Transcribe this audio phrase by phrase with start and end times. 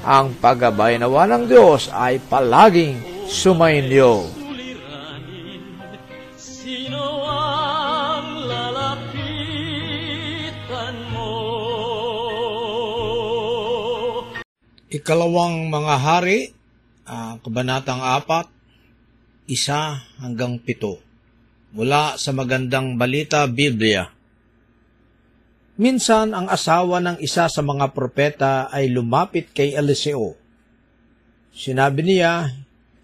[0.00, 4.24] ang paggabay nawa ng Diyos ay palaging sumainyo.
[6.40, 9.66] Sino ang lalapitan
[11.12, 11.32] mo?
[14.88, 16.50] Ikalawang mga hari,
[17.04, 18.48] ah, kabanatang apat,
[19.50, 20.98] isa hanggang pito.
[21.70, 24.19] Mula sa magandang balita Biblia.
[25.80, 30.36] Minsan ang asawa ng isa sa mga propeta ay lumapit kay Eliseo.
[31.56, 32.52] Sinabi niya,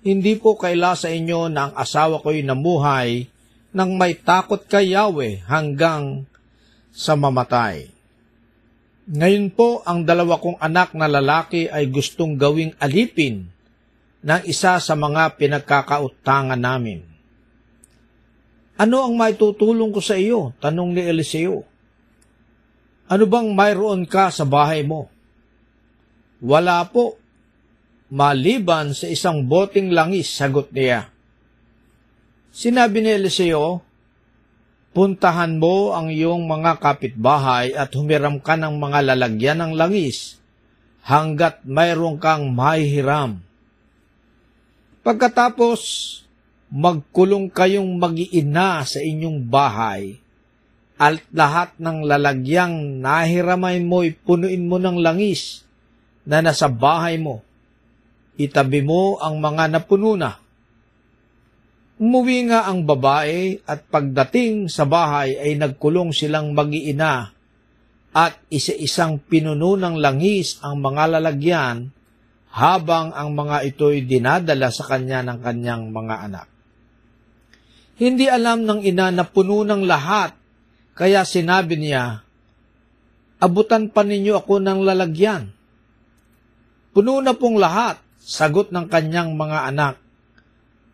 [0.04, 3.32] Hindi po kaila sa inyo na ang asawa ko'y namuhay
[3.72, 6.28] nang may takot kay Yahweh hanggang
[6.92, 7.88] sa mamatay.
[9.08, 13.48] Ngayon po, ang dalawa kong anak na lalaki ay gustong gawing alipin
[14.20, 17.00] ng isa sa mga pinagkakautangan namin.
[18.76, 20.52] Ano ang maitutulong ko sa iyo?
[20.60, 21.64] Tanong ni Eliseo.
[23.06, 25.06] Ano bang mayroon ka sa bahay mo?
[26.42, 27.14] Wala po.
[28.10, 31.10] Maliban sa isang boting langis, sagot niya.
[32.50, 33.82] Sinabi ni Eliseo,
[34.96, 40.40] Puntahan mo ang iyong mga kapitbahay at humiram ka ng mga lalagyan ng langis
[41.04, 43.36] hanggat mayroon kang mahihiram.
[45.04, 45.80] Pagkatapos,
[46.72, 50.16] magkulong kayong mag-iina sa inyong bahay
[50.96, 55.64] at lahat ng lalagyang nahiramay mo punuin mo ng langis
[56.24, 57.44] na nasa bahay mo.
[58.36, 60.36] Itabi mo ang mga napuno na.
[61.96, 67.32] Umuwi nga ang babae at pagdating sa bahay ay nagkulong silang mag-iina
[68.12, 71.88] at isa-isang pinuno ng langis ang mga lalagyan
[72.52, 76.46] habang ang mga ito'y dinadala sa kanya ng kanyang mga anak.
[77.96, 80.35] Hindi alam ng ina na puno ng lahat
[80.96, 82.24] kaya sinabi niya,
[83.36, 85.52] Abutan pa ninyo ako ng lalagyan.
[86.96, 90.00] Puno na pong lahat, sagot ng kanyang mga anak,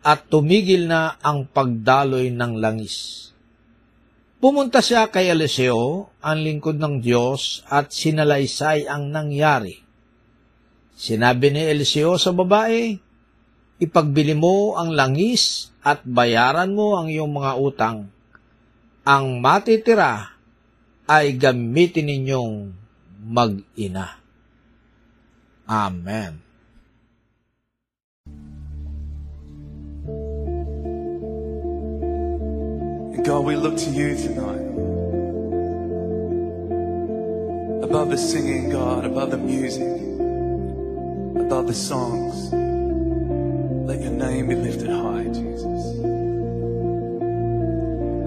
[0.03, 3.31] at tumigil na ang pagdaloy ng langis.
[4.43, 9.79] Pumunta siya kay Eliseo, ang lingkod ng Diyos, at sinalaysay ang nangyari.
[10.99, 12.99] Sinabi ni Eliseo sa babae,
[13.79, 18.11] Ipagbili mo ang langis at bayaran mo ang iyong mga utang
[19.03, 20.39] ang matitira
[21.07, 22.71] ay gamitin ninyong
[23.19, 24.15] mag-ina.
[25.67, 26.43] Amen.
[33.23, 34.67] God, we look to you tonight.
[37.83, 39.87] Above the singing, God, above the music,
[41.39, 42.51] above the songs,
[43.87, 46.02] let your name be lifted high, Jesus.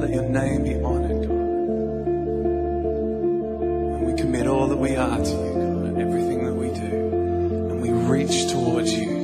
[0.06, 1.30] Let your name be honored, God.
[3.96, 7.10] And we commit all that we are to you, God, and everything that we do.
[7.70, 9.15] And we reach towards you,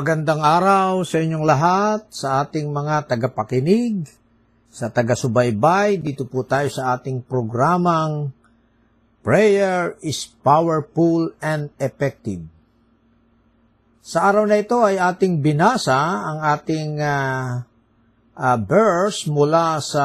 [0.00, 4.08] Magandang araw sa inyong lahat, sa ating mga tagapakinig,
[4.72, 6.00] sa taga-subaybay.
[6.00, 8.32] Dito po tayo sa ating programang
[9.20, 12.40] Prayer is Powerful and Effective.
[14.00, 17.68] Sa araw na ito ay ating binasa ang ating ah,
[18.40, 20.04] ah, verse mula sa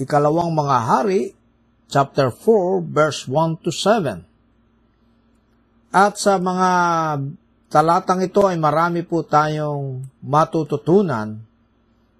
[0.00, 1.36] ikalawang mga hari,
[1.92, 4.24] chapter 4, verse 1 to 7.
[5.92, 6.70] At sa mga
[7.70, 11.38] talatang ito ay marami po tayong matututunan,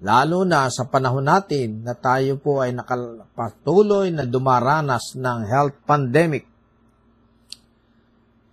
[0.01, 6.47] lalo na sa panahon natin na tayo po ay nakapatuloy na dumaranas ng health pandemic.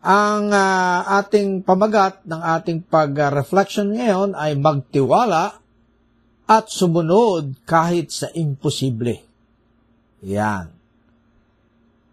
[0.02, 5.62] Ang ah, ating pamagat ng ating pag-reflection ngayon ay magtiwala
[6.48, 9.22] at sumunod kahit sa imposible.
[10.26, 10.74] Yan.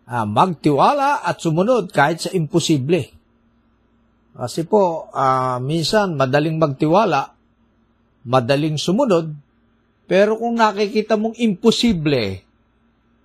[0.05, 3.24] Ah, magtiwala at sumunod kahit sa imposible.
[4.35, 7.35] Kasi po, ah, minsan madaling magtiwala,
[8.27, 9.31] madaling sumunod,
[10.05, 12.43] pero kung nakikita mong imposible,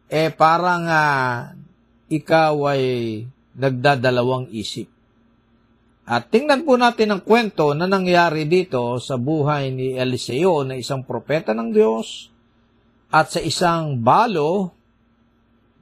[0.09, 1.53] eh parang ah,
[2.09, 2.83] ikaw ay
[3.57, 4.87] nagdadalawang isip.
[6.09, 11.05] At tingnan po natin ang kwento na nangyari dito sa buhay ni Eliseo na isang
[11.05, 12.33] propeta ng Diyos
[13.13, 14.73] at sa isang balo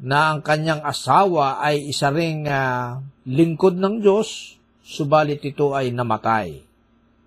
[0.03, 4.56] na ang kanyang asawa ay isa ring ah, lingkod ng Diyos,
[4.87, 6.63] subalit ito ay namatay.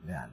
[0.08, 0.30] Yan.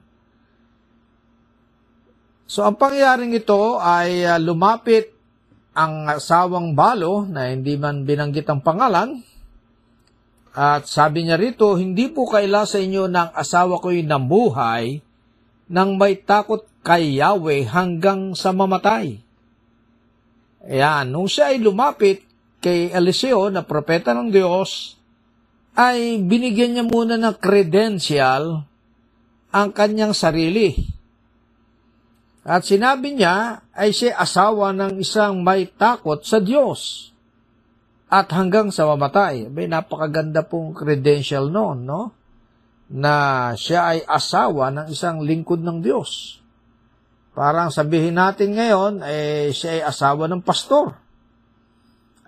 [2.48, 5.12] So ang pangyayaring ito ay ah, lumapit
[5.76, 9.20] ang asawang balo na hindi man binanggit ang pangalan
[10.58, 14.98] at sabi niya rito, hindi po kaila sa inyo ng asawa ko'y namuhay
[15.70, 19.22] nang may takot kay Yahweh hanggang sa mamatay.
[20.66, 22.26] Ayan, nung siya ay lumapit
[22.58, 24.97] kay Eliseo na propeta ng Diyos,
[25.78, 28.66] ay binigyan niya muna ng credential
[29.54, 30.74] ang kanyang sarili.
[32.42, 37.12] At sinabi niya ay siya asawa ng isang may takot sa Diyos
[38.10, 39.46] at hanggang sa mamatay.
[39.46, 42.10] May napakaganda pong credential noon, no?
[42.88, 46.40] Na siya ay asawa ng isang lingkod ng Diyos.
[47.36, 50.96] Parang sabihin natin ngayon, eh, siya ay asawa ng pastor.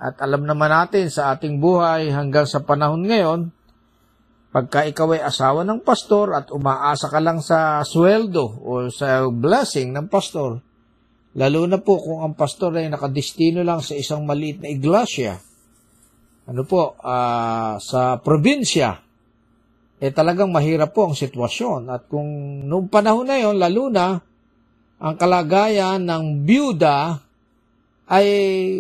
[0.01, 3.53] At alam naman natin sa ating buhay hanggang sa panahon ngayon,
[4.49, 9.93] pagka ikaw ay asawa ng pastor at umaasa ka lang sa sweldo o sa blessing
[9.93, 10.65] ng pastor,
[11.37, 15.37] lalo na po kung ang pastor ay nakadistino lang sa isang maliit na iglesia,
[16.51, 18.99] ano po, ah, sa probinsya,
[20.01, 21.93] eh talagang mahirap po ang sitwasyon.
[21.93, 22.27] At kung
[22.67, 24.19] noong panahon na yon, lalo na,
[24.99, 27.21] ang kalagayan ng byuda
[28.11, 28.27] ay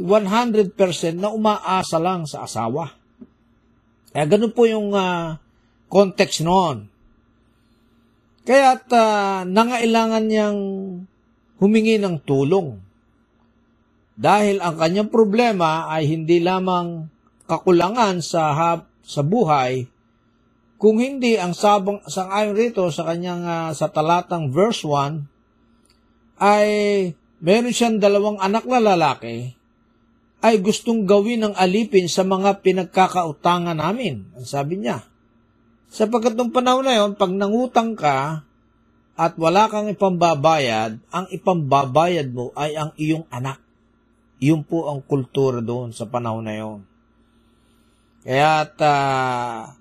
[0.03, 0.75] 100%
[1.15, 2.91] na umaasa lang sa asawa.
[4.11, 5.39] Kaya ganun po yung ah,
[5.87, 6.91] context noon.
[8.43, 8.91] Kaya at
[9.47, 10.61] nangailangan niyang
[11.63, 12.83] humingi ng tulong.
[14.19, 17.07] Dahil ang kanyang problema ay hindi lamang
[17.47, 19.87] kakulangan sa hab, sa buhay
[20.81, 26.69] kung hindi ang sabang sangayon rito sa kanyang ah, sa talatang verse 1 ay
[27.41, 29.57] meron siyang dalawang anak na lalaki
[30.41, 34.25] ay gustong gawin ng alipin sa mga pinagkakautangan namin.
[34.33, 35.05] Ang sabi niya.
[35.93, 38.47] Sapagkat nung panahon na yon, pag nangutang ka
[39.21, 43.61] at wala kang ipambabayad, ang ipambabayad mo ay ang iyong anak.
[44.41, 46.81] Yun po ang kultura doon sa panahon na yon.
[48.25, 49.77] Kaya at ah,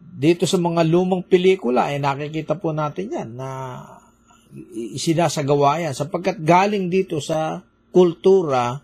[0.00, 3.48] dito sa mga lumang pelikula, eh, nakikita po natin yan na
[4.72, 8.80] isinasagawa yan sapagkat galing dito sa kultura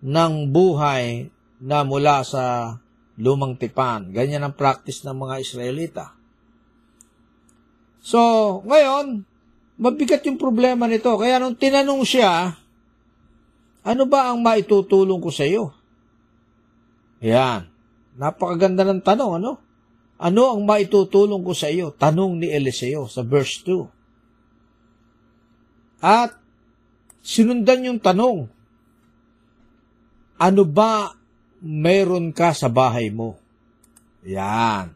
[0.00, 1.28] ng buhay
[1.62, 2.76] na mula sa
[3.20, 4.10] lumang tipan.
[4.10, 6.04] Ganyan ang practice ng mga Israelita.
[8.02, 8.18] So,
[8.66, 9.22] ngayon,
[9.78, 11.14] mabigat yung problema nito.
[11.14, 12.58] Kaya nung tinanong siya,
[13.82, 15.70] ano ba ang maitutulong ko sa iyo?
[17.22, 17.70] Yan.
[18.18, 19.62] Napakaganda ng tanong, ano?
[20.18, 21.94] Ano ang maitutulong ko sa iyo?
[21.94, 24.01] Tanong ni Eliseo sa verse 2.
[26.02, 26.34] At
[27.22, 28.50] sinundan yung tanong,
[30.42, 31.14] ano ba
[31.62, 33.38] meron ka sa bahay mo?
[34.26, 34.90] Yan.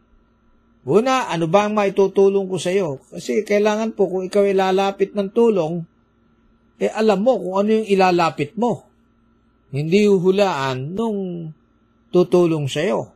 [0.87, 3.03] Una, ano ba ang maitutulong ko sa iyo?
[3.11, 5.83] Kasi kailangan po kung ikaw ay lalapit ng tulong,
[6.79, 8.87] eh alam mo kung ano yung ilalapit mo.
[9.71, 11.51] Hindi huhulaan nung
[12.15, 13.11] tutulong sa iyo.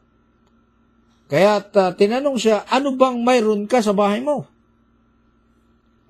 [1.31, 4.51] Kaya uh, tinanong siya, ano bang mayroon ka sa bahay mo?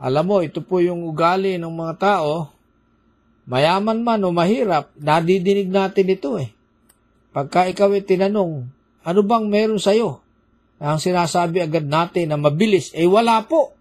[0.01, 2.49] Alam mo, ito po yung ugali ng mga tao,
[3.45, 6.49] mayaman man o mahirap, nadidinig natin ito eh.
[7.37, 8.65] Pagka ikaw ay tinanong,
[9.05, 10.25] ano bang meron sa'yo?
[10.81, 13.77] ang sinasabi agad natin na mabilis, eh wala po.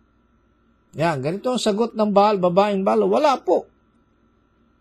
[0.99, 3.63] Yan, ganito ang sagot ng Baal, babaeng Baal, wala po.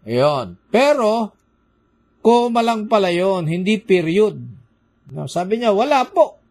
[0.03, 0.59] Ayun.
[0.74, 1.31] Pero,
[2.18, 4.35] koma lang pala yun, hindi period.
[5.31, 6.42] Sabi niya, wala po.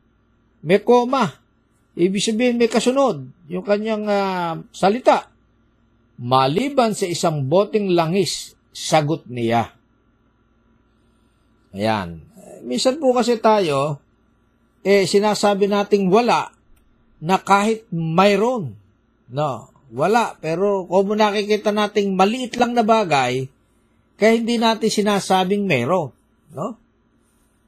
[0.64, 1.36] May koma.
[2.00, 3.28] Ibig sabihin may kasunod.
[3.48, 5.32] Yung kanyang ah, salita.
[6.18, 9.72] Maliban sa isang boteng langis, sagot niya.
[11.72, 12.26] Ayan.
[12.66, 14.02] Minsan po kasi tayo,
[14.82, 16.50] eh, sinasabi nating wala
[17.22, 18.74] na kahit mayroon.
[19.30, 20.36] No, wala.
[20.42, 23.46] Pero kung nakikita nating maliit lang na bagay,
[24.18, 26.10] kaya hindi natin sinasabing meron.
[26.52, 26.80] No?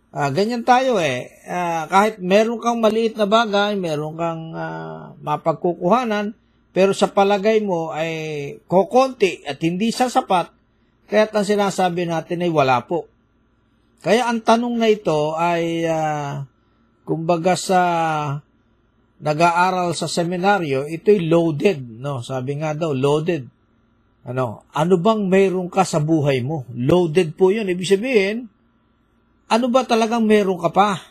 [0.10, 1.38] Ah, ganyan tayo eh.
[1.46, 6.34] Ah, kahit meron kang maliit na bagay, meron kang ah, mapagkukuhanan,
[6.74, 10.50] pero sa palagay mo ay kokonti at hindi sa sapat,
[11.06, 13.06] kaya ang sinasabi natin ay wala po.
[14.02, 16.50] Kaya ang tanong na ito ay ah,
[17.06, 17.82] kumbaga sa
[19.22, 22.26] nag-aaral sa seminaryo, ito'y loaded, no?
[22.26, 23.46] Sabi nga daw, loaded.
[24.26, 26.66] Ano, ano bang mayroon ka sa buhay mo?
[26.74, 27.68] Loaded po 'yun.
[27.68, 28.48] Ibig sabihin,
[29.50, 31.02] ano ba talagang meron ka pa?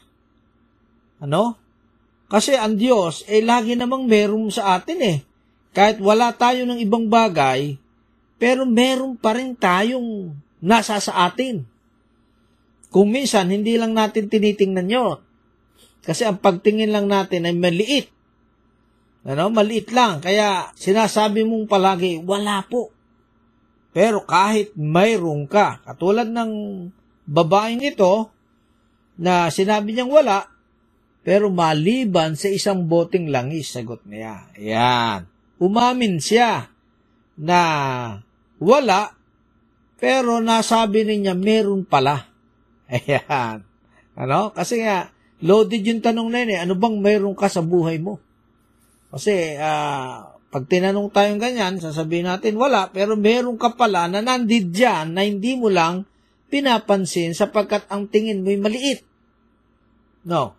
[1.18, 1.58] Ano?
[2.30, 5.18] Kasi ang Diyos, eh lagi namang meron sa atin eh.
[5.74, 7.74] Kahit wala tayo ng ibang bagay,
[8.38, 10.30] pero meron pa rin tayong
[10.62, 11.66] nasa sa atin.
[12.88, 15.18] Kung minsan, hindi lang natin tinitingnan yun.
[16.00, 18.06] Kasi ang pagtingin lang natin ay maliit.
[19.28, 19.52] Ano?
[19.52, 20.24] Maliit lang.
[20.24, 22.94] Kaya sinasabi mong palagi, wala po.
[23.92, 26.52] Pero kahit mayroon ka, katulad ng
[27.28, 28.32] babaeng ito,
[29.20, 30.48] na sinabi niyang wala,
[31.26, 34.48] pero maliban sa isang boteng langis, sagot niya.
[34.56, 35.28] Ayan.
[35.60, 36.70] Umamin siya
[37.36, 37.60] na
[38.56, 39.12] wala,
[39.98, 42.30] pero nasabi niya meron pala.
[42.88, 43.66] Ayan.
[44.16, 44.54] Ano?
[44.54, 45.10] Kasi nga,
[45.44, 46.60] loaded yung tanong na yun eh.
[46.64, 48.22] Ano bang meron ka sa buhay mo?
[49.12, 54.72] Kasi, ah, pag tinanong tayong ganyan, sasabihin natin, wala, pero meron ka pala na nandid
[54.72, 56.08] dyan na hindi mo lang
[56.48, 59.04] pinapansin sapagkat ang tingin mo'y maliit.
[60.24, 60.56] No.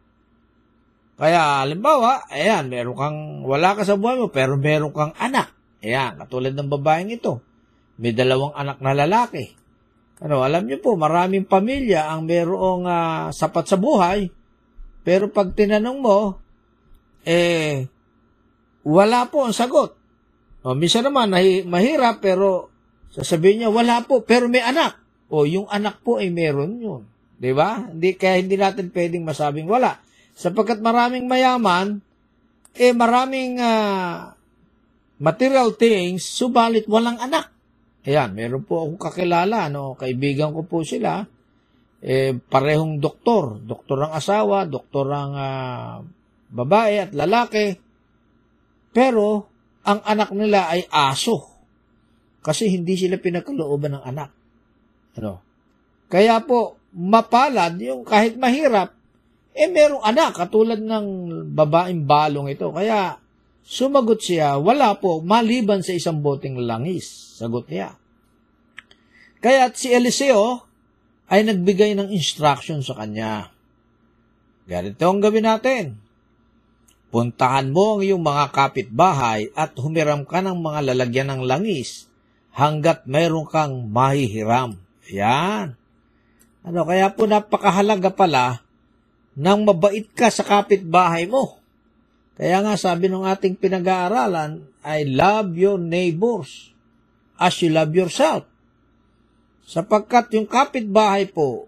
[1.19, 5.51] Kaya, halimbawa, ayan, meron kang, wala ka sa buhay mo, pero meron kang anak.
[5.83, 7.43] Ayan, katulad ng babaeng ito.
[7.99, 9.59] May dalawang anak na lalaki.
[10.23, 14.31] Ano, alam niyo po, maraming pamilya ang merong ah, sapat sa buhay,
[15.03, 16.39] pero pag tinanong mo,
[17.23, 17.87] eh,
[18.83, 19.95] wala po ang sagot.
[20.63, 22.67] O, minsan naman, nahi- mahirap, pero
[23.11, 24.98] sasabihin niya, wala po, pero may anak.
[25.29, 27.01] O, yung anak po ay meron yun.
[27.39, 27.87] Di ba?
[27.87, 30.01] Hindi, kaya hindi natin pwedeng masabing wala.
[30.35, 32.01] Sapagkat maraming mayaman,
[32.75, 34.33] eh maraming ah,
[35.21, 37.53] material things, subalit walang anak.
[38.03, 39.93] Ayan, meron po akong kakilala, no?
[39.93, 41.23] kaibigan ko po sila,
[41.99, 43.59] eh, parehong doktor.
[43.59, 45.99] Doktor ang asawa, doktor ang ah,
[46.49, 47.75] babae at lalaki.
[48.89, 49.45] Pero,
[49.85, 51.45] ang anak nila ay aso.
[52.39, 54.38] Kasi hindi sila pinagkalooban ng anak.
[55.19, 55.43] Ano?
[56.07, 58.95] Kaya po, mapalad yung kahit mahirap,
[59.53, 61.05] eh merong anak katulad ng
[61.51, 62.71] babaeng balong ito.
[62.71, 63.19] Kaya
[63.61, 67.35] sumagot siya, wala po, maliban sa isang boteng langis.
[67.37, 67.99] Sagot niya.
[69.43, 70.63] Kaya si Eliseo
[71.29, 73.53] ay nagbigay ng instruction sa kanya.
[74.65, 75.85] Ganito ang gawin natin.
[77.09, 82.05] Puntahan mo ang iyong mga kapitbahay at humiram ka ng mga lalagyan ng langis
[82.53, 84.77] hanggat mayroon kang mahihiram.
[85.09, 85.73] Yan.
[86.61, 88.61] Ano, kaya po napakahalaga pala
[89.33, 91.57] nang mabait ka sa kapitbahay mo.
[92.39, 96.71] Kaya nga sabi ng ating pinag-aaralan ay love your neighbors
[97.35, 98.47] as you love yourself.
[99.67, 101.67] Sapagkat yung kapitbahay po,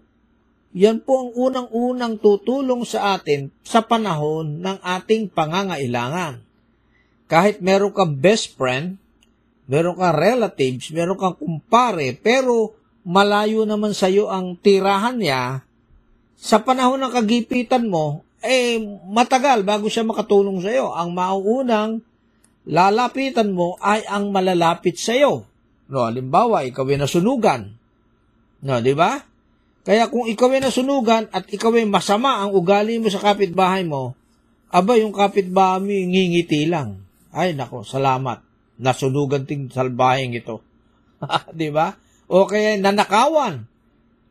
[0.72, 6.40] yan po ang unang-unang tutulong sa atin sa panahon ng ating pangangailangan.
[7.28, 8.96] Kahit meron kang best friend,
[9.68, 15.66] meron kang relatives, meron kang kumpare, pero malayo naman sa iyo ang tirahan niya,
[16.38, 20.90] sa panahon ng kagipitan mo, eh, matagal bago siya makatulong sa iyo.
[20.90, 22.02] Ang mauunang
[22.66, 25.46] lalapitan mo ay ang malalapit sa iyo.
[25.86, 27.78] No, halimbawa, ikaw ay nasunugan.
[28.62, 29.22] No, di ba?
[29.82, 34.14] Kaya kung ikaw ay nasunugan at ikaw ay masama ang ugali mo sa kapitbahay mo,
[34.70, 37.02] aba yung kapitbahay mo ngingiti lang.
[37.34, 38.42] Ay, nako, salamat.
[38.82, 40.62] Nasunugan ting salbahing ito.
[41.54, 41.94] di ba?
[42.32, 43.68] O kaya nanakawan.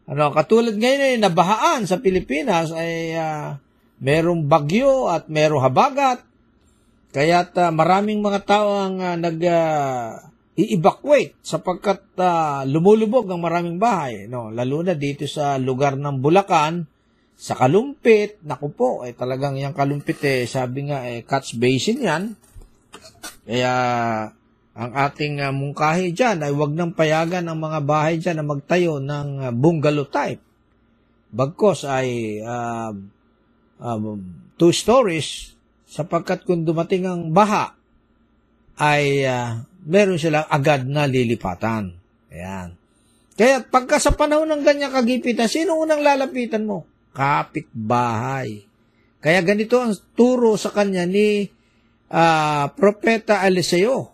[0.10, 3.62] Ano, katulad ngayon ay nabahaan sa Pilipinas ay ah,
[4.02, 6.26] merong bagyo at merong habagat.
[7.14, 10.18] Kaya maraming mga tao ang ah, nag ah,
[10.58, 14.26] i-evacuate sapagkat ah, lumulubog ang maraming bahay.
[14.26, 16.90] No, lalo na dito sa lugar ng Bulacan,
[17.42, 22.24] Sa kalumpit, naku po, eh talagang yung kalumpit eh, sabi nga eh, catch basin yan.
[23.50, 23.74] Kaya
[24.72, 29.04] ang ating uh, mungkahi dyan ay wag nang payagan ang mga bahay dyan na magtayo
[29.04, 30.40] ng ah, bungalow type.
[31.32, 32.92] Bagkos ay uh,
[33.80, 34.04] um,
[34.56, 35.56] two stories
[35.88, 37.76] sapagkat kung dumating ang baha
[38.80, 41.92] ay uh, meron silang agad na lilipatan.
[42.32, 42.80] Ayan.
[43.36, 46.88] Kaya pagka sa panahon ng ganyang kagipitan, sino unang lalapitan mo?
[47.12, 48.64] Kapitbahay.
[49.20, 51.48] Kaya ganito ang turo sa kanya ni
[52.08, 54.11] uh, Propeta Eliseo.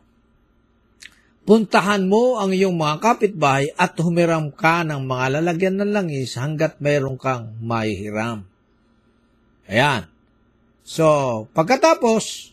[1.47, 6.75] Puntahan mo ang iyong mga kapitbahay at humiram ka ng mga lalagyan ng langis hanggat
[6.83, 8.43] mayroon kang mahihiram.
[9.71, 10.11] Ayan.
[10.83, 11.07] So,
[11.55, 12.51] pagkatapos,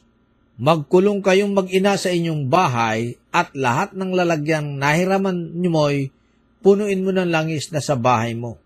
[0.63, 6.15] magkulong kayong mag-ina sa inyong bahay at lahat ng lalagyan nahiraman nyo mo'y
[6.63, 8.63] punuin mo ng langis na sa bahay mo.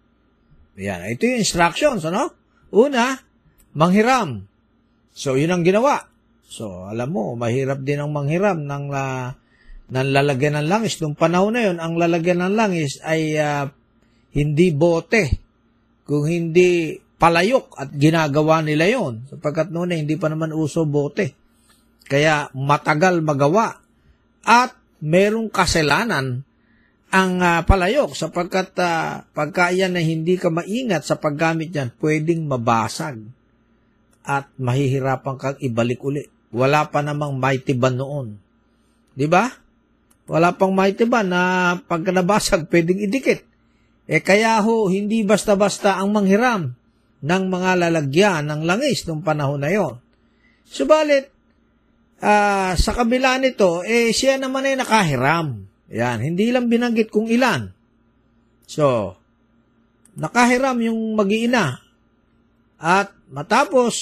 [0.76, 1.08] Ayan.
[1.08, 2.36] Ito yung instructions, ano?
[2.76, 3.16] Una,
[3.72, 4.44] manghiram.
[5.16, 6.04] So, yun ang ginawa.
[6.44, 9.47] So, alam mo, mahirap din ang manghiram ng, uh,
[9.88, 11.00] ng lalagyan ng langis.
[11.00, 13.68] Noong panahon na yun, ang lalagyan ng langis ay uh,
[14.36, 15.48] hindi bote,
[16.08, 21.36] kung hindi palayok at ginagawa nila yon sapagkat noon ay hindi pa naman uso bote.
[22.08, 23.76] Kaya matagal magawa
[24.46, 24.72] at
[25.04, 26.48] merong kasalanan
[27.12, 32.48] ang uh, palayok sapagkat uh, pagka yan na hindi ka maingat sa paggamit yan, pwedeng
[32.48, 33.20] mabasag
[34.24, 36.24] at mahihirapan kang ibalik uli.
[36.52, 38.40] Wala pa namang mighty ban noon.
[39.12, 39.67] Di ba?
[40.28, 43.40] Wala pang ban na pagka nabasag, pwedeng idikit.
[44.04, 46.68] Eh kaya ho, hindi basta-basta ang manghiram
[47.24, 49.96] ng mga lalagyan ng langis nung panahon na yon.
[50.68, 51.32] Subalit,
[52.20, 55.64] uh, sa kabila nito, eh siya naman ay nakahiram.
[55.88, 57.72] Yan, hindi lang binanggit kung ilan.
[58.68, 59.16] So,
[60.12, 61.80] nakahiram yung mag-iina.
[62.76, 63.96] At matapos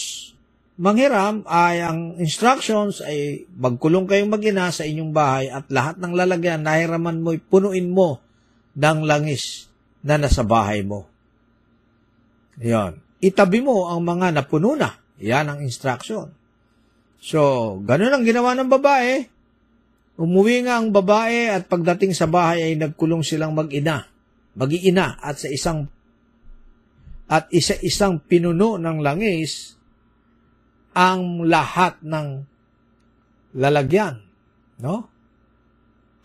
[0.77, 6.61] manghiram ay ang instructions ay magkulong kayong mag-ina sa inyong bahay at lahat ng lalagyan
[6.61, 8.21] nahiraman mo, punuin mo
[8.77, 9.73] ng langis
[10.05, 11.09] na nasa bahay mo.
[12.61, 13.01] Yan.
[13.21, 14.93] Itabi mo ang mga napuno na.
[15.17, 16.29] Yan ang instruction.
[17.17, 17.41] So,
[17.81, 19.25] ganun ang ginawa ng babae.
[20.17, 24.09] Umuwi nga ang babae at pagdating sa bahay ay nagkulong silang mag-ina,
[24.57, 25.89] mag-iina at sa isang
[27.27, 29.76] at isa-isang pinuno ng langis
[30.97, 32.49] ang lahat ng
[33.61, 34.25] lalagyan,
[34.81, 35.13] no?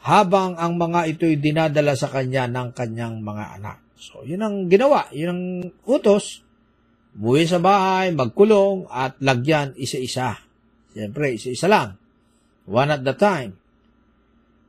[0.02, 3.78] Habang ang mga ito'y dinadala sa kanya ng kanyang mga anak.
[4.00, 5.44] So, yun ang ginawa, yun ang
[5.86, 6.42] utos.
[7.12, 10.40] Buwi sa bahay, magkulong, at lagyan isa-isa.
[10.96, 12.00] Siyempre, isa-isa lang.
[12.66, 13.60] One at the time.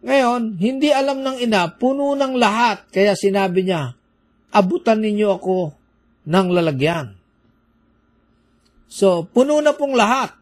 [0.02, 2.90] Ngayon, hindi alam ng ina, puno ng lahat.
[2.90, 3.94] Kaya sinabi niya,
[4.50, 5.58] abutan ninyo ako
[6.26, 7.21] ng lalagyan.
[8.92, 10.36] So, puno na pong lahat.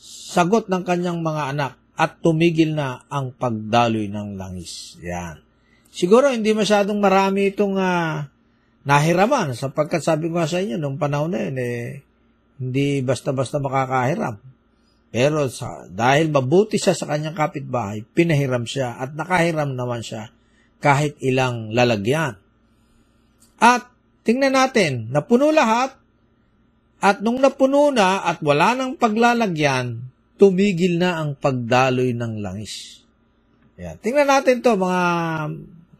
[0.00, 4.96] Sagot ng kanyang mga anak at tumigil na ang pagdaloy ng langis.
[5.04, 5.44] Yan.
[5.92, 8.24] Siguro hindi masyadong marami itong uh,
[8.88, 12.00] nahiraman sapagkat sabi ko sa inyo, nung panahon na yun, eh,
[12.56, 14.40] hindi basta-basta makakahiram.
[15.12, 20.32] Pero sa, dahil mabuti siya sa kanyang kapitbahay, pinahiram siya at nakahiram naman siya
[20.80, 22.40] kahit ilang lalagyan.
[23.60, 23.92] At
[24.24, 26.05] tingnan natin, napuno lahat
[27.00, 30.00] at nung napuno na at wala nang paglalagyan,
[30.36, 33.04] tumigil na ang pagdaloy ng langis.
[33.76, 34.00] Yan.
[34.00, 35.02] Tingnan natin to mga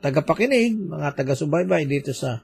[0.00, 2.40] tagapakinig, mga taga-subaybay dito sa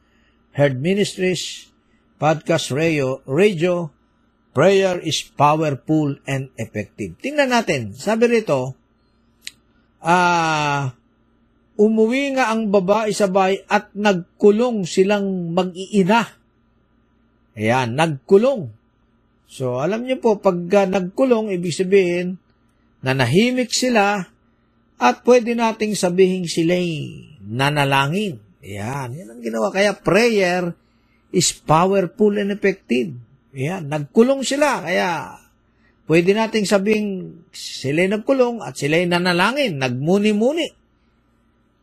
[0.52, 1.72] Herd Ministries,
[2.20, 3.88] Podcast Radio, Radio
[4.52, 7.16] Prayer is powerful and effective.
[7.24, 7.96] Tingnan natin.
[7.96, 8.76] Sabi rito,
[10.04, 16.28] ah, uh, umuwi nga ang babae sa bahay at nagkulong silang mag-iina.
[17.52, 18.72] Ayan, nagkulong.
[19.52, 22.40] So, alam niyo po, pag uh, nagkulong, ibig sabihin,
[23.04, 24.24] nanahimik sila
[24.96, 28.40] at pwede nating sabihin sila'y nanalangin.
[28.62, 29.68] Ayan, yan ang ginawa.
[29.68, 30.72] Kaya prayer
[31.34, 33.12] is powerful and effective.
[33.52, 34.80] Yan, nagkulong sila.
[34.80, 35.36] Kaya,
[36.08, 40.72] pwede nating sabing sila nagkulong at sila nanalangin, nagmuni-muni.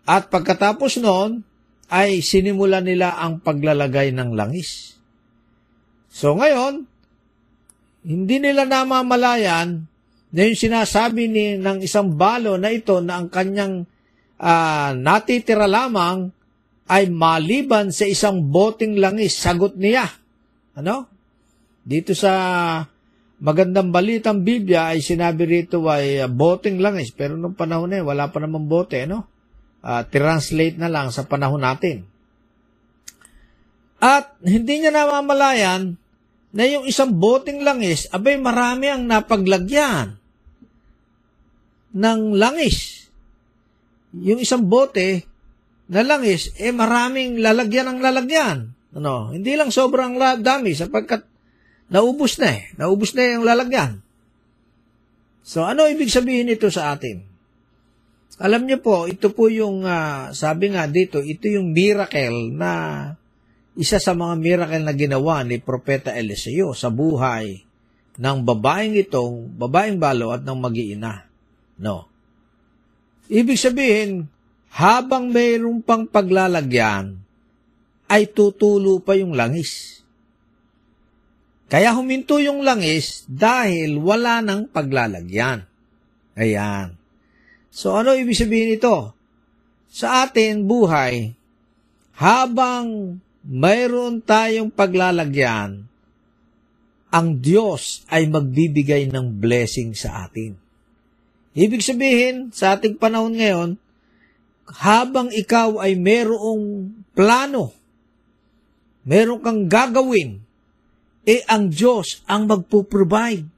[0.09, 1.45] At pagkatapos noon,
[1.89, 4.98] ay sinimula nila ang paglalagay ng langis.
[6.19, 6.83] So ngayon,
[8.03, 9.87] hindi nila namamalayan
[10.35, 13.87] na yung sinasabi ni, ng isang balo na ito na ang kanyang
[14.35, 16.27] uh, natitira lamang
[16.91, 20.11] ay maliban sa isang boting langis, sagot niya.
[20.75, 21.07] Ano?
[21.87, 22.33] Dito sa
[23.39, 27.15] magandang balitang Biblia ay sinabi rito ay uh, boting langis.
[27.15, 29.23] Pero nung panahon na wala pa namang bote, no?
[29.79, 32.03] Uh, translate na lang sa panahon natin.
[34.03, 35.95] At hindi niya namamalayan
[36.49, 40.17] na yung isang boteng langis, abay marami ang napaglagyan
[41.93, 43.09] ng langis.
[44.17, 45.25] Yung isang bote
[45.89, 48.73] na langis, eh maraming lalagyan ng lalagyan.
[48.97, 51.21] Ano, hindi lang sobrang dami sapagkat
[51.93, 52.73] naubos na eh.
[52.77, 54.01] Naubos na yung lalagyan.
[55.45, 57.25] So ano ibig sabihin nito sa atin?
[58.39, 62.71] Alam niyo po, ito po yung ah, sabi nga dito, ito yung miracle na
[63.79, 67.63] isa sa mga miracle na ginawa ni Propeta Eliseo sa buhay
[68.19, 71.23] ng babaeng itong, babaeng balo at ng mag-iina.
[71.79, 72.11] No.
[73.31, 74.27] Ibig sabihin,
[74.75, 77.23] habang mayroong pang paglalagyan,
[78.11, 80.03] ay tutulo pa yung langis.
[81.71, 85.63] Kaya huminto yung langis dahil wala nang paglalagyan.
[86.35, 86.99] Ayan.
[87.71, 89.15] So ano ibig sabihin ito?
[89.87, 91.31] Sa atin, buhay,
[92.19, 93.17] habang
[93.49, 95.89] mayroon tayong paglalagyan,
[97.09, 100.53] ang Diyos ay magbibigay ng blessing sa atin.
[101.57, 103.69] Ibig sabihin, sa ating panahon ngayon,
[104.69, 107.73] habang ikaw ay mayroong plano,
[109.01, 110.37] meron kang gagawin,
[111.25, 113.49] eh ang Diyos ang magpo-provide.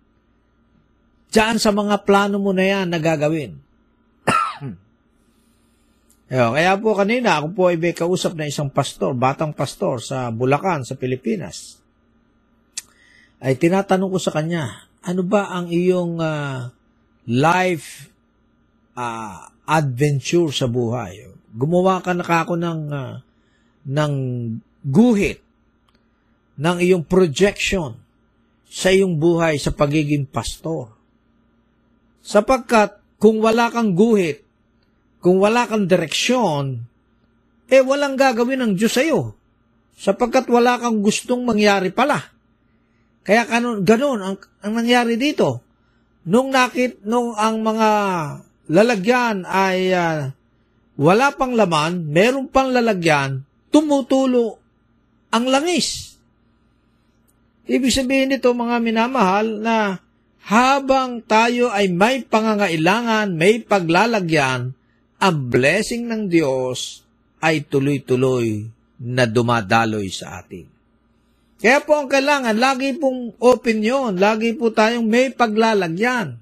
[1.32, 3.60] Diyan sa mga plano mo na yan na gagawin.
[6.32, 10.32] Ayun, kaya po kanina, ako po ay may kausap na isang pastor, batang pastor sa
[10.32, 11.84] Bulacan, sa Pilipinas.
[13.44, 16.72] Ay tinatanong ko sa kanya, ano ba ang iyong ah,
[17.28, 18.08] life
[18.96, 21.28] ah, adventure sa buhay?
[21.52, 23.20] Gumawa ka na kako ng, ah,
[23.92, 24.14] ng
[24.88, 25.44] guhit,
[26.56, 28.00] ng iyong projection
[28.72, 30.96] sa iyong buhay sa pagiging pastor.
[32.24, 34.41] Sapagkat kung wala kang guhit,
[35.22, 36.82] kung wala kang direksyon,
[37.72, 39.38] eh walang gagawin ng Diyos sa'yo.
[39.96, 42.20] Sapagkat wala kang gustong mangyari pala.
[43.22, 45.62] Kaya kanon, ganun ang, ang nangyari dito.
[46.26, 47.90] Nung nakit, nung ang mga
[48.74, 50.34] lalagyan ay ah,
[50.98, 54.58] wala pang laman, meron pang lalagyan, tumutulo
[55.30, 56.18] ang langis.
[57.70, 60.02] Ibig sabihin nito mga minamahal na
[60.42, 64.74] habang tayo ay may pangangailangan, may paglalagyan,
[65.22, 67.06] ang blessing ng Diyos
[67.38, 68.66] ay tuloy-tuloy
[69.02, 70.66] na dumadaloy sa atin.
[71.62, 76.42] Kaya po ang kailangan, lagi pong open yun, lagi po tayong may paglalagyan.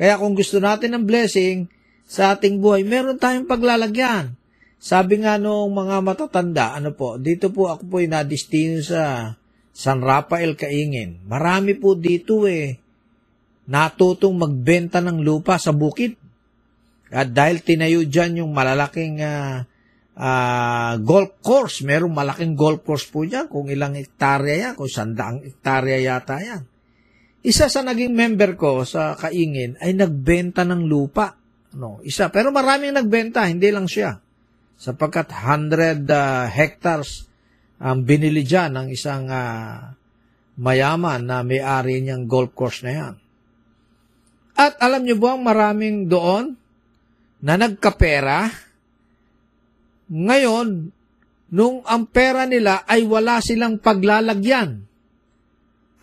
[0.00, 1.68] Kaya kung gusto natin ng blessing
[2.08, 4.32] sa ating buhay, meron tayong paglalagyan.
[4.80, 9.36] Sabi nga noong mga matatanda, ano po, dito po ako po nadistino sa
[9.76, 11.28] San Rafael Kaingin.
[11.28, 12.80] Marami po dito eh,
[13.68, 16.25] natutong magbenta ng lupa sa bukid.
[17.10, 19.62] At dahil tinayo dyan yung malalaking ah,
[20.18, 25.46] ah, golf course, merong malaking golf course po dyan, kung ilang hektarya yan, kung sandaang
[25.46, 26.62] hektarya yata yan.
[27.46, 31.38] Isa sa naging member ko sa Kaingin ay nagbenta ng lupa.
[31.78, 32.26] No, isa.
[32.34, 34.18] Pero maraming nagbenta, hindi lang siya.
[34.74, 37.30] Sapagkat 100 ah, hectares
[37.78, 39.94] ang binili dyan ng isang ah,
[40.58, 43.14] mayaman na may-ari niyang golf course na yan.
[44.56, 46.56] At alam niyo ba maraming doon
[47.42, 48.48] na nagkapera?
[50.06, 50.68] Ngayon,
[51.52, 54.86] nung ang pera nila ay wala silang paglalagyan.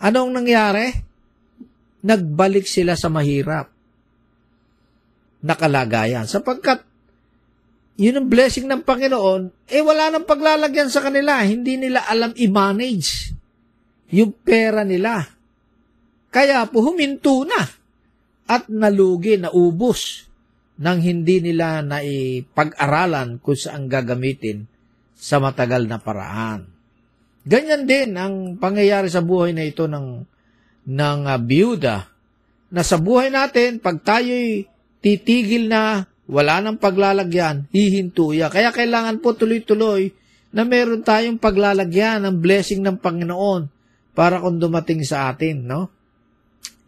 [0.03, 0.91] Anong nangyari?
[2.03, 3.71] Nagbalik sila sa mahirap
[5.43, 6.27] na kalagayan.
[6.27, 6.83] Sapagkat
[7.95, 11.39] yun ang blessing ng Panginoon, eh wala nang paglalagyan sa kanila.
[11.45, 13.31] Hindi nila alam i-manage
[14.11, 15.23] yung pera nila.
[16.33, 17.61] Kaya po huminto na
[18.49, 20.32] at nalugi, naubos
[20.83, 24.67] nang hindi nila naipag-aralan kung saan gagamitin
[25.15, 26.67] sa matagal na paraan.
[27.47, 30.27] Ganyan din ang pangyayari sa buhay na ito ng,
[30.83, 32.11] ng uh, biyuda,
[32.73, 34.67] na sa buhay natin, pag tayo'y
[34.99, 38.51] titigil na, wala nang paglalagyan, hihintuya.
[38.51, 40.11] Kaya kailangan po tuloy-tuloy
[40.51, 43.69] na meron tayong paglalagyan ng blessing ng Panginoon
[44.11, 45.93] para kung dumating sa atin, no?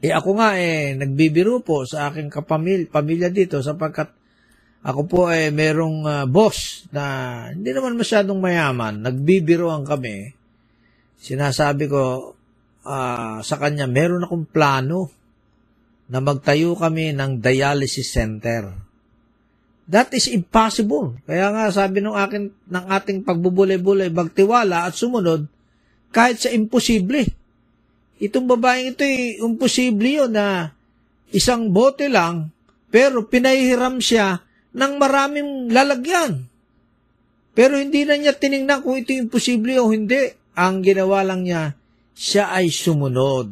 [0.05, 4.13] Eh ako nga eh, nagbibiro po sa aking kapamilya pamilya dito sapagkat
[4.85, 7.03] ako po eh merong ah, boss na
[7.49, 9.01] hindi naman masyadong mayaman.
[9.01, 10.29] Nagbibiroan kami.
[11.17, 12.37] Sinasabi ko
[12.85, 15.09] ah, sa kanya, meron akong plano
[16.05, 18.77] na magtayo kami ng dialysis center.
[19.89, 21.17] That is impossible.
[21.25, 25.49] Kaya nga sabi ng akin ng ating pagbubulay-bulay, bagtiwala at sumunod
[26.13, 27.25] kahit sa imposible.
[28.19, 30.71] Itong babaeng ito, eh, imposible yun na
[31.35, 32.53] isang bote lang,
[32.87, 34.39] pero pinahihiram siya
[34.71, 36.47] ng maraming lalagyan.
[37.55, 40.31] Pero hindi na niya tiningnan kung ito imposible o hindi.
[40.55, 41.75] Ang ginawa lang niya,
[42.15, 43.51] siya ay sumunod.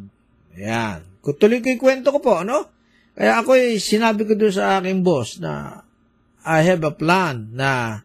[0.56, 1.04] Ayan.
[1.24, 2.68] Tuloy ko yung kwento ko po, ano?
[3.16, 5.84] Kaya ako eh, sinabi ko doon sa aking boss na
[6.44, 8.04] I have a plan na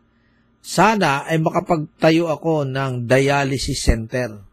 [0.62, 4.47] sana ay makapagtayo ako ng dialysis center.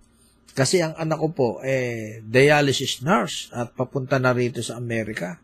[0.56, 5.36] Kasi ang anak ko po, eh, dialysis nurse at papunta na rito sa Amerika.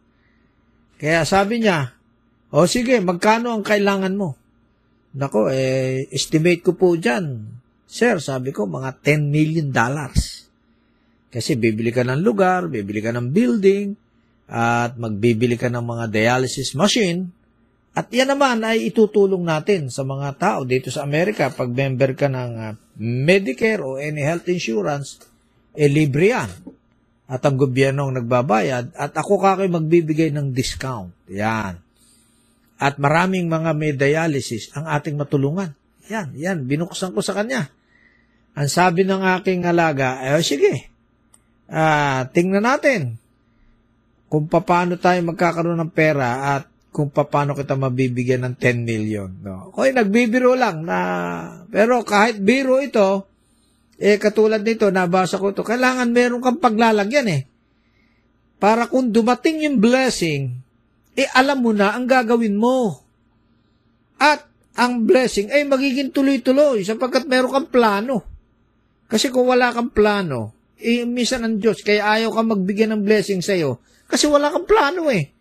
[0.95, 1.91] Kaya sabi niya,
[2.55, 4.39] o sige, magkano ang kailangan mo?
[5.11, 7.43] Nako, eh, estimate ko po dyan.
[7.83, 10.47] Sir, sabi ko, mga 10 million dollars.
[11.27, 13.91] Kasi bibili ka ng lugar, bibili ka ng building,
[14.51, 17.31] at magbibili ka ng mga dialysis machine,
[17.91, 21.51] at yan naman ay itutulong natin sa mga tao dito sa Amerika.
[21.51, 25.23] Pag member ka ng uh, Medicare o any health insurance,
[25.75, 26.51] eh libre yan.
[27.31, 31.15] At ang gobyerno ang nagbabayad at ako kakoy magbibigay ng discount.
[31.31, 31.79] Yan.
[32.81, 35.71] At maraming mga may dialysis ang ating matulungan.
[36.11, 37.71] Yan, yan, binuksan ko sa kanya.
[38.57, 40.91] Ang sabi ng aking alaga, eh sige,
[41.71, 43.15] ah, tingnan natin
[44.31, 49.31] kung paano tayo magkakaroon ng pera at kung paano kita mabibigyan ng 10 million.
[49.39, 49.71] No?
[49.71, 50.99] Okay, nagbibiro lang na,
[51.71, 53.31] pero kahit biro ito,
[53.95, 57.41] eh katulad nito, nabasa ko ito, kailangan meron kang paglalagyan eh.
[58.59, 60.51] Para kung dumating yung blessing,
[61.15, 63.01] eh alam mo na ang gagawin mo.
[64.19, 68.21] At ang blessing ay magiging tuloy-tuloy sapagkat meron kang plano.
[69.07, 73.39] Kasi kung wala kang plano, eh minsan ang Diyos, kaya ayaw ka magbigyan ng blessing
[73.39, 73.79] sa'yo.
[74.11, 75.31] Kasi wala kang plano eh.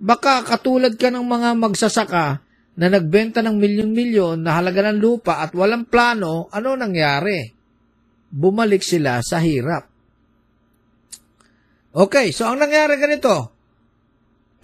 [0.00, 2.40] Baka katulad ka ng mga magsasaka
[2.80, 7.52] na nagbenta ng milyon-milyon na halaga ng lupa at walang plano, ano nangyari?
[8.32, 9.84] Bumalik sila sa hirap.
[11.92, 13.52] Okay, so ang nangyari ganito,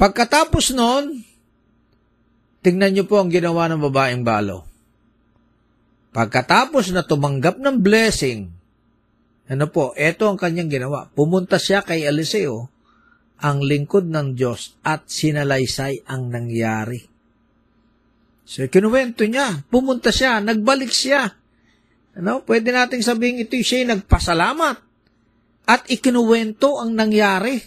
[0.01, 1.20] pagkatapos nun,
[2.64, 4.64] tingnan niyo po ang ginawa ng babaeng balo.
[6.16, 8.49] Pagkatapos na tumanggap ng blessing,
[9.53, 11.12] ano po, eto ang kanyang ginawa.
[11.12, 12.72] Pumunta siya kay Eliseo
[13.43, 17.01] ang lingkod ng Diyos at sinalaysay ang nangyari.
[18.47, 21.34] So, kinuwento niya, pumunta siya, nagbalik siya.
[22.16, 22.47] Ano?
[22.47, 24.76] Pwede nating sabihin ito siya nagpasalamat
[25.66, 27.59] at ikinuwento ang nangyari.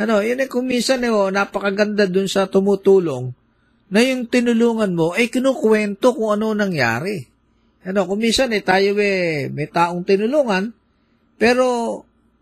[0.00, 3.28] Ano, yun ay kung minsan eh, oh, napakaganda dun sa tumutulong
[3.92, 7.20] na yung tinulungan mo ay kinukwento kung ano nangyari.
[7.84, 10.72] Ano, kung minsan eh, tayo eh, may taong tinulungan,
[11.36, 12.00] pero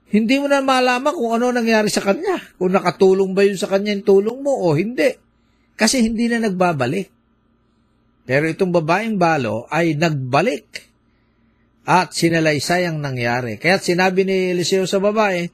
[0.09, 2.41] hindi mo na malaman kung ano nangyari sa kanya.
[2.57, 5.13] Kung nakatulong ba yun sa kanya yung tulong mo o hindi.
[5.77, 7.13] Kasi hindi na nagbabalik.
[8.25, 10.89] Pero itong babaeng balo ay nagbalik
[11.89, 13.61] at sinalaysay ang nangyari.
[13.61, 15.49] Kaya sinabi ni Eliseo sa babae,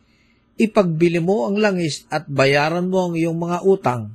[0.58, 4.14] ipagbili mo ang langis at bayaran mo ang iyong mga utang.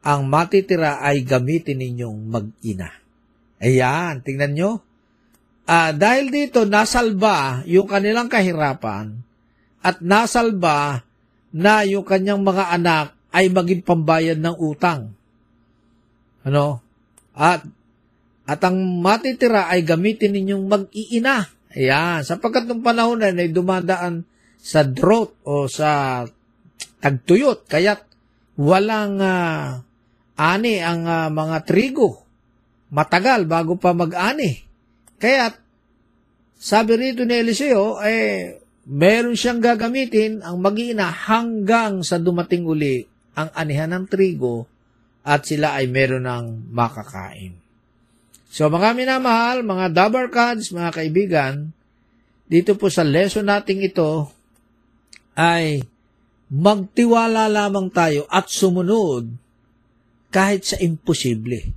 [0.00, 2.88] Ang matitira ay gamitin ninyong mag-ina.
[3.60, 4.70] Ayan, tingnan nyo.
[5.68, 9.29] Ah, dahil dito, nasalba yung kanilang kahirapan
[9.80, 11.04] at nasalba
[11.50, 15.14] na yung kanyang mga anak ay maging pambayad ng utang.
[16.44, 16.82] Ano?
[17.34, 17.64] At
[18.50, 21.46] at ang matitira ay gamitin ninyong mag-iina.
[21.70, 24.26] Ayan, sapagkat ng panahon na ay dumadaan
[24.58, 26.26] sa drought o sa
[26.98, 28.02] tagtuyot, kaya't
[28.58, 29.78] walang uh,
[30.34, 32.26] ani ang uh, mga trigo.
[32.90, 34.66] Matagal bago pa mag-ani.
[35.22, 35.54] Kaya't
[36.60, 38.59] sabi rito ni Eliseo, eh,
[38.90, 43.06] meron siyang gagamitin ang mag-iina hanggang sa dumating uli
[43.38, 44.66] ang anihan ng trigo
[45.22, 47.54] at sila ay meron ng makakain.
[48.50, 51.70] So mga minamahal, mga Dabar Cards, mga kaibigan,
[52.50, 54.26] dito po sa lesson nating ito
[55.38, 55.86] ay
[56.50, 59.30] magtiwala lamang tayo at sumunod
[60.34, 61.70] kahit sa imposible.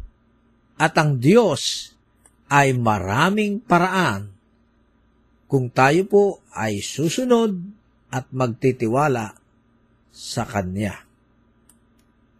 [0.81, 1.93] At ang Diyos
[2.49, 4.32] ay maraming paraan
[5.53, 6.25] kung tayo po
[6.57, 7.53] ay susunod
[8.09, 9.37] at magtitiwala
[10.09, 10.97] sa Kanya.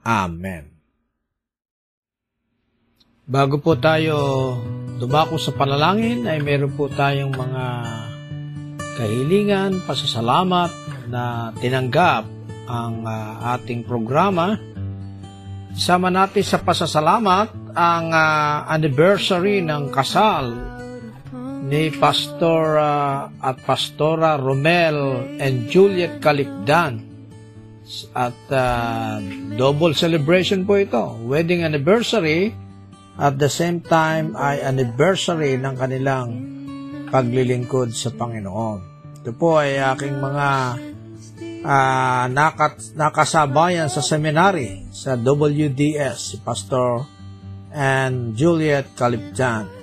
[0.01, 0.73] Amen.
[3.29, 4.17] Bago po tayo
[4.97, 7.65] dumako sa panalangin ay meron po tayong mga
[8.97, 10.73] kahilingan, pasasalamat
[11.05, 12.25] na tinanggap
[12.65, 14.57] ang uh, ating programa.
[15.77, 20.81] Sama natin sa pasasalamat ang uh, anniversary ng kasal
[21.73, 22.77] ni Pastor
[23.41, 27.01] at Pastora Romel and Juliet Calipdan.
[28.13, 29.17] At uh,
[29.57, 31.17] double celebration po ito.
[31.25, 32.53] Wedding anniversary
[33.17, 36.29] at the same time ay anniversary ng kanilang
[37.09, 38.79] paglilingkod sa Panginoon.
[39.25, 40.47] Ito po ay aking mga
[41.65, 47.01] uh, nakat, nakasabayan sa seminary sa WDS, si Pastor
[47.73, 49.82] and Juliet Caliptan.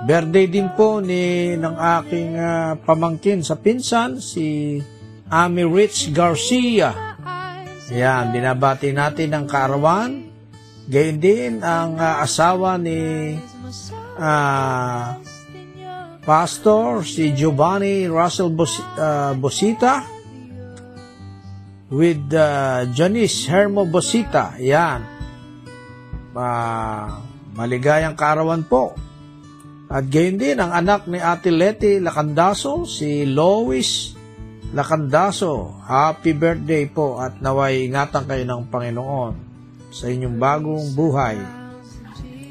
[0.00, 4.80] Birthday din po ni ng aking ah, pamangkin sa pinsan, si
[5.28, 7.16] Ami Rich Garcia.
[7.92, 10.30] Yan, binabati natin ang kaarawan.
[10.88, 13.36] Gayun din ang ah, asawa ni
[14.16, 15.20] ah,
[16.24, 20.00] Pastor si Giovanni Russell Bos- ah, Bosita
[21.90, 24.54] with uh, Janice Hermo Bosita.
[24.62, 25.02] Yan.
[26.32, 27.20] Ah,
[27.58, 28.94] maligayang kaarawan po.
[29.90, 34.14] At gayon din ang anak ni Ate Leti Lacandaso, si Lois
[34.70, 35.82] Lacandaso.
[35.82, 39.34] Happy birthday po at naway ingatan kayo ng Panginoon
[39.90, 41.42] sa inyong bagong buhay.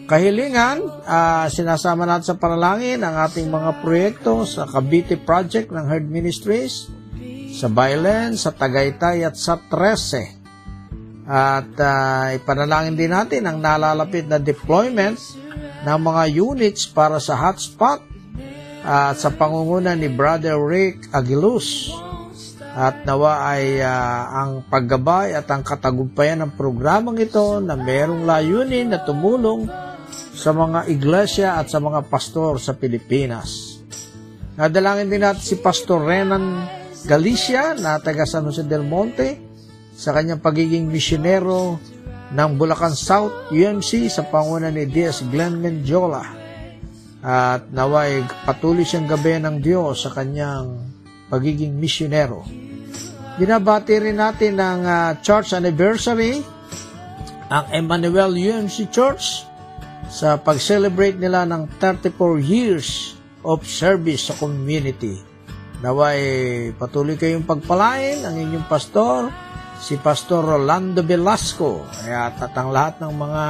[0.04, 6.12] Kahilingan, ah, sinasama natin sa panalangin ang ating mga proyekto sa Cavite Project ng Herd
[6.12, 6.92] Ministries,
[7.56, 10.36] sa Bailen, sa Tagaytay at sa Trece.
[11.24, 15.16] At ah, ipanalangin din natin ang nalalapit na deployment
[15.84, 18.04] ng mga units para sa hotspot
[18.84, 21.92] at sa pangunguna ni Brother Rick Aguiluz.
[22.70, 28.94] At nawa ay ah, ang paggabay at ang katagumpayan ng programang ito na mayroong layunin
[28.94, 29.68] na tumulong
[30.40, 33.82] sa mga iglesia at sa mga pastor sa Pilipinas.
[34.56, 36.64] Nadalangin din natin si Pastor Renan
[37.08, 39.40] Galicia na taga San Jose del Monte
[39.96, 41.80] sa kanyang pagiging misyonero
[42.30, 45.26] ng Bulacan South UMC sa panguna ni D.S.
[45.30, 46.26] Glenn Mendiola.
[47.20, 50.80] At naway patuloy siyang gabi ng Diyos sa kanyang
[51.28, 52.48] pagiging misyonero.
[53.40, 56.44] Binabati rin natin ang ah, church anniversary,
[57.48, 59.48] ang Emmanuel UMC Church,
[60.10, 63.16] sa pag-celebrate nila ng 34 years
[63.46, 65.22] of service sa community.
[65.80, 66.20] Naway
[66.76, 69.32] patuloy kayong pagpalain ang inyong pastor,
[69.80, 73.46] si Pastor Rolando Velasco, at at ang lahat ng mga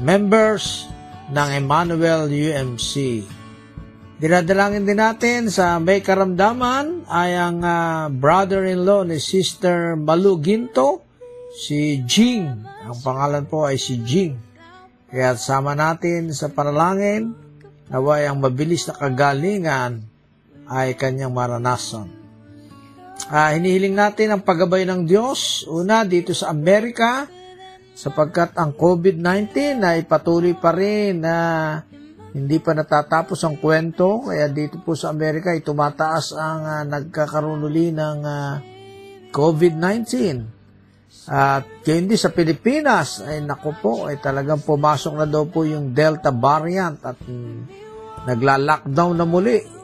[0.00, 0.86] members
[1.34, 3.26] ng Emmanuel UMC.
[4.22, 11.02] Dinadalangin din natin sa may karamdaman ay ang ah, brother-in-law ni Sister Malu Ginto,
[11.50, 12.46] si Jing.
[12.86, 14.38] Ang pangalan po ay si Jing.
[15.10, 17.34] Kaya sama natin sa panalangin
[17.90, 20.06] naway ang mabilis na kagalingan
[20.70, 22.21] ay kanyang maranasan.
[23.30, 27.30] Ah, hinihiling natin ang paggabay ng Diyos, una dito sa Amerika,
[27.94, 31.36] sapagkat ang COVID-19 ay patuloy pa rin na
[32.32, 37.62] hindi pa natatapos ang kwento, kaya dito po sa Amerika ay tumataas ang ah, nagkakaroon
[37.62, 38.58] uli ng ah,
[39.30, 40.10] COVID-19.
[41.28, 45.94] At gayon din sa Pilipinas, ay naku po, ay talagang pumasok na daw po yung
[45.94, 47.58] Delta variant at mm,
[48.26, 49.81] nagla-lockdown na muli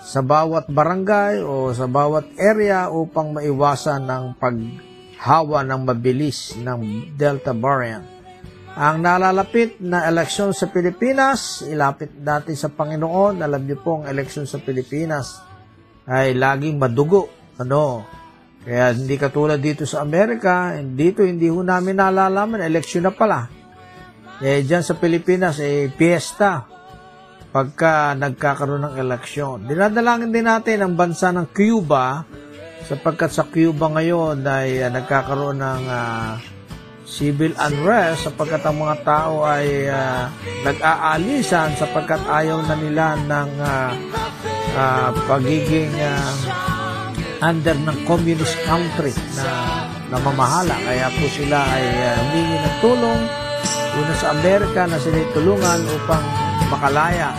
[0.00, 7.52] sa bawat barangay o sa bawat area upang maiwasan ng paghawa ng mabilis ng Delta
[7.52, 8.08] variant.
[8.80, 13.44] Ang nalalapit na eleksyon sa Pilipinas, ilapit natin sa Panginoon.
[13.44, 15.42] Alam niyo po ang eleksyon sa Pilipinas
[16.08, 17.28] ay laging madugo.
[17.60, 18.06] Ano?
[18.64, 23.50] Kaya hindi katulad dito sa Amerika, dito hindi ho namin nalalaman, eleksyon na pala.
[24.40, 26.79] Eh, dyan sa Pilipinas, eh, piyesta
[27.50, 29.66] pagka nagkakaroon ng eleksyon.
[29.66, 32.22] Dinadalangin din natin ang bansa ng Cuba
[32.86, 36.38] sapagkat sa Cuba ngayon ay ah, nagkakaroon ng ah,
[37.02, 40.30] civil unrest sapagkat ang mga tao ay ah,
[40.62, 43.90] nag-aalisan sapagkat ayaw na nila ng ah,
[44.78, 46.34] ah, pagiging ah,
[47.40, 49.46] under ng communist country na
[50.10, 50.76] namamahala.
[50.84, 53.20] Kaya po sila ay uh, humingi ng tulong
[53.90, 56.24] una sa Amerika na sila tulungan upang
[56.70, 57.34] makalaya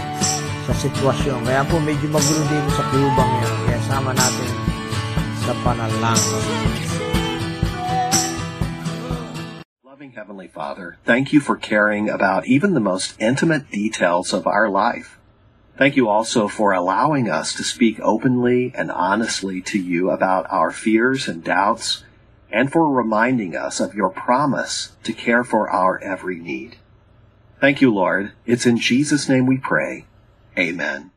[0.68, 1.48] sa sitwasyon.
[1.48, 3.58] Kaya po medyo magulo din sa Cuba ngayon.
[3.64, 4.52] Kaya sama natin
[5.48, 6.44] sa panalangin.
[9.88, 14.68] Loving Heavenly Father, thank you for caring about even the most intimate details of our
[14.68, 15.16] life.
[15.80, 20.70] Thank you also for allowing us to speak openly and honestly to you about our
[20.70, 22.04] fears and doubts,
[22.52, 26.81] and for reminding us of your promise to care for our every need.
[27.62, 28.34] Thank you, Lord.
[28.50, 30.10] It's in Jesus' name we pray.
[30.58, 31.12] Amen.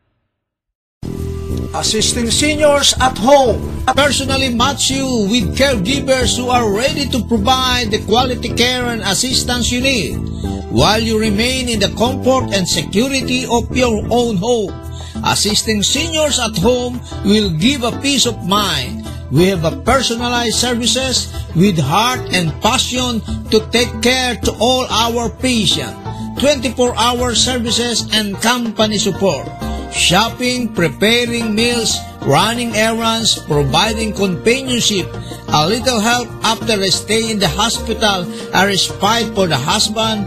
[1.72, 3.82] Assisting seniors at home.
[3.88, 9.00] I personally match you with caregivers who are ready to provide the quality care and
[9.00, 10.20] assistance you need
[10.68, 14.76] while you remain in the comfort and security of your own home.
[15.24, 19.08] Assisting seniors at home will give a peace of mind.
[19.32, 25.32] We have a personalized services with heart and passion to take care to all our
[25.40, 26.03] patients.
[26.36, 29.46] 24-hour services and company support.
[29.92, 35.06] Shopping, preparing meals, running errands, providing companionship,
[35.48, 40.26] a little help after a stay in the hospital, a respite for the husband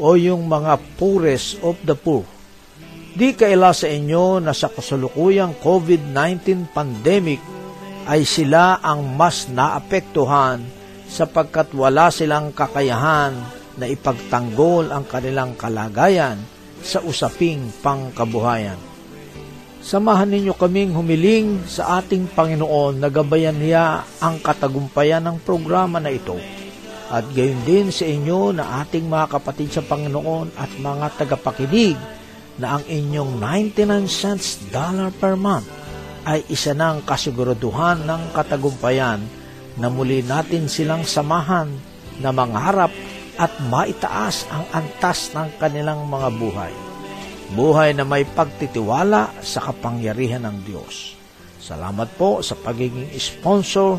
[0.00, 2.24] o yung mga poorest of the poor.
[3.12, 7.42] Di kaila sa inyo na sa kasalukuyang COVID-19 pandemic
[8.08, 10.64] ay sila ang mas naapektuhan
[11.10, 13.34] sapagkat wala silang kakayahan
[13.76, 16.40] na ipagtanggol ang kanilang kalagayan
[16.80, 18.78] sa usaping pangkabuhayan.
[19.80, 26.12] Samahan ninyo kaming humiling sa ating Panginoon na gabayan niya ang katagumpayan ng programa na
[26.12, 26.36] ito.
[27.10, 31.98] At gayon din sa inyo na ating mga kapatid sa Panginoon at mga tagapakinig
[32.62, 35.66] na ang inyong 99 cents dollar per month
[36.22, 39.18] ay isa ng kasiguraduhan ng katagumpayan
[39.74, 41.66] na muli natin silang samahan
[42.22, 42.92] na mangarap
[43.40, 46.74] at maitaas ang antas ng kanilang mga buhay
[47.50, 51.18] buhay na may pagtitiwala sa kapangyarihan ng Diyos.
[51.58, 53.98] Salamat po sa pagiging sponsor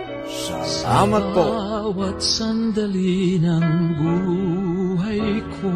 [0.29, 1.43] Salamat po.
[1.45, 3.67] Bawat sandali ng
[3.97, 5.73] buhay ko